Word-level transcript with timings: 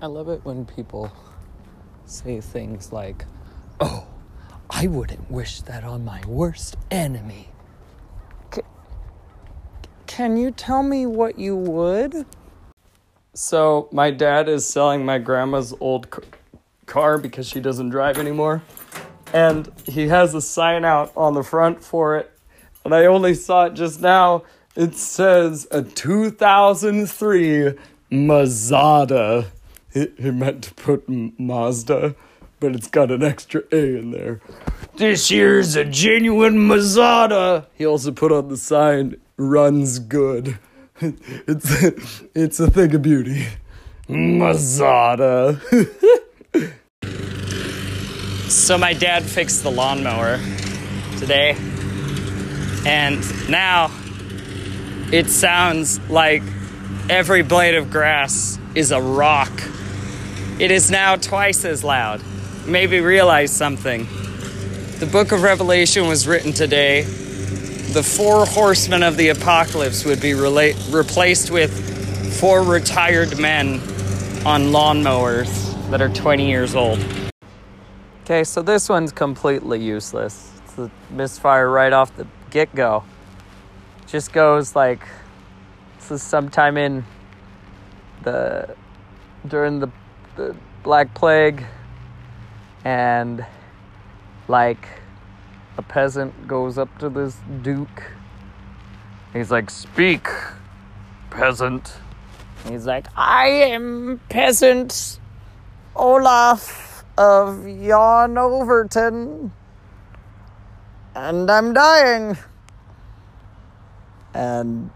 I 0.00 0.06
love 0.06 0.28
it 0.28 0.44
when 0.44 0.66
people 0.66 1.10
say 2.04 2.40
things 2.40 2.92
like, 2.92 3.24
oh, 3.80 4.06
I 4.68 4.86
wouldn't 4.88 5.30
wish 5.30 5.62
that 5.62 5.84
on 5.84 6.04
my 6.04 6.22
worst 6.26 6.76
enemy. 6.90 7.48
C- 8.54 8.60
can 10.06 10.36
you 10.36 10.50
tell 10.50 10.82
me 10.82 11.06
what 11.06 11.38
you 11.38 11.56
would? 11.56 12.26
So, 13.32 13.88
my 13.90 14.10
dad 14.10 14.48
is 14.48 14.66
selling 14.66 15.04
my 15.04 15.18
grandma's 15.18 15.72
old 15.80 16.08
c- 16.14 16.22
car 16.84 17.16
because 17.16 17.46
she 17.48 17.60
doesn't 17.60 17.88
drive 17.88 18.18
anymore. 18.18 18.62
And 19.32 19.70
he 19.86 20.08
has 20.08 20.34
a 20.34 20.42
sign 20.42 20.84
out 20.84 21.10
on 21.16 21.32
the 21.32 21.42
front 21.42 21.82
for 21.82 22.18
it. 22.18 22.30
And 22.84 22.94
I 22.94 23.06
only 23.06 23.34
saw 23.34 23.64
it 23.66 23.74
just 23.74 24.00
now. 24.00 24.44
It 24.74 24.94
says 24.94 25.66
a 25.70 25.82
2003 25.82 27.72
Mazada. 28.12 29.46
He, 29.96 30.30
meant 30.30 30.64
to 30.64 30.74
put 30.74 31.08
Mazda, 31.08 32.14
but 32.60 32.74
it's 32.74 32.88
got 32.88 33.10
an 33.10 33.22
extra 33.22 33.62
A 33.72 33.96
in 33.96 34.10
there. 34.10 34.42
This 34.96 35.30
here's 35.30 35.74
a 35.74 35.84
genuine 35.84 36.58
Mazada. 36.68 37.64
He 37.72 37.86
also 37.86 38.12
put 38.12 38.30
on 38.30 38.48
the 38.48 38.58
sign, 38.58 39.16
runs 39.38 39.98
good. 39.98 40.58
It's 41.00 42.22
it's 42.34 42.58
a 42.58 42.70
thing 42.70 42.94
of 42.94 43.02
beauty. 43.02 43.46
Mazada. 44.08 45.60
so 48.50 48.78
my 48.78 48.94
dad 48.94 49.22
fixed 49.22 49.62
the 49.62 49.70
lawnmower 49.70 50.38
today, 51.18 51.54
and 52.86 53.20
now 53.50 53.90
it 55.12 55.28
sounds 55.28 56.00
like 56.08 56.42
every 57.10 57.42
blade 57.42 57.74
of 57.74 57.90
grass 57.90 58.58
is 58.74 58.90
a 58.90 59.00
rock. 59.00 59.52
It 60.58 60.70
is 60.70 60.90
now 60.90 61.16
twice 61.16 61.66
as 61.66 61.84
loud. 61.84 62.22
Maybe 62.64 63.00
realize 63.00 63.52
something. 63.52 64.06
The 64.98 65.08
book 65.10 65.32
of 65.32 65.42
Revelation 65.42 66.08
was 66.08 66.26
written 66.26 66.54
today. 66.54 67.02
The 67.02 68.02
four 68.02 68.46
horsemen 68.46 69.02
of 69.02 69.18
the 69.18 69.28
apocalypse 69.28 70.06
would 70.06 70.20
be 70.20 70.30
rela- 70.30 70.74
replaced 70.94 71.50
with 71.50 72.40
four 72.40 72.62
retired 72.62 73.38
men 73.38 73.74
on 74.46 74.72
lawnmowers 74.72 75.74
that 75.90 76.00
are 76.00 76.08
20 76.08 76.48
years 76.48 76.74
old. 76.74 77.04
Okay, 78.24 78.42
so 78.42 78.62
this 78.62 78.88
one's 78.88 79.12
completely 79.12 79.78
useless. 79.78 80.52
It's 80.64 80.78
a 80.78 80.90
misfire 81.10 81.70
right 81.70 81.92
off 81.92 82.16
the 82.16 82.26
get 82.50 82.74
go. 82.74 83.04
Just 84.06 84.32
goes 84.32 84.74
like 84.74 85.06
this 85.98 86.10
is 86.12 86.22
sometime 86.22 86.78
in 86.78 87.04
the 88.22 88.74
during 89.46 89.80
the, 89.80 89.90
the 90.36 90.54
Black 90.82 91.12
Plague 91.14 91.64
and 92.84 93.44
like 94.48 94.86
a 95.78 95.82
peasant 95.82 96.46
goes 96.46 96.78
up 96.78 96.96
to 96.98 97.08
this 97.08 97.36
duke. 97.62 98.02
He's 99.32 99.50
like, 99.50 99.70
Speak, 99.70 100.28
peasant. 101.30 101.94
He's 102.68 102.86
like, 102.86 103.06
I 103.16 103.48
am 103.48 104.20
peasant 104.28 105.20
Olaf 105.94 107.04
of 107.18 107.64
Jan 107.64 108.36
Overton, 108.38 109.52
and 111.14 111.50
I'm 111.50 111.72
dying. 111.72 112.36
And 114.34 114.90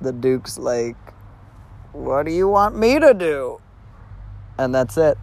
the 0.00 0.12
duke's 0.12 0.58
like, 0.58 0.96
What 1.92 2.26
do 2.26 2.32
you 2.32 2.48
want 2.48 2.76
me 2.76 2.98
to 2.98 3.14
do? 3.14 3.60
And 4.58 4.74
that's 4.74 4.96
it. 4.96 5.18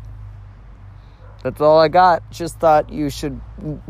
That's 1.44 1.60
all 1.60 1.80
I 1.80 1.88
got. 1.88 2.30
Just 2.30 2.60
thought 2.60 2.92
you 2.92 3.10
should 3.10 3.42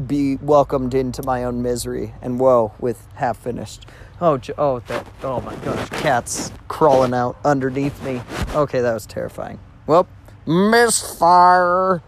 be 0.07 0.37
welcomed 0.37 0.93
into 0.93 1.21
my 1.23 1.43
own 1.43 1.61
misery. 1.61 2.13
And 2.21 2.39
whoa, 2.39 2.73
with 2.79 3.07
half 3.15 3.37
finished. 3.37 3.85
Oh, 4.21 4.39
oh, 4.57 4.79
that. 4.79 5.05
Oh 5.23 5.41
my 5.41 5.55
gosh, 5.57 5.89
cats 5.89 6.51
crawling 6.67 7.13
out 7.13 7.37
underneath 7.43 8.01
me. 8.03 8.21
Okay, 8.55 8.79
that 8.79 8.93
was 8.93 9.05
terrifying. 9.05 9.59
Well, 9.87 10.07
misfire. 10.45 12.01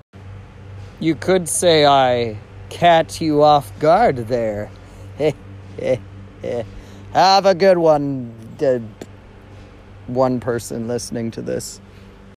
You 1.00 1.16
could 1.16 1.50
say 1.50 1.86
I 1.86 2.38
cat 2.70 3.20
you 3.20 3.44
off 3.44 3.78
guard 3.80 4.28
there. 4.28 4.72
Have 7.14 7.46
a 7.46 7.56
good 7.56 7.78
one. 7.78 8.34
One 10.08 10.40
person 10.40 10.88
listening 10.88 11.32
to 11.32 11.42
this. 11.42 11.82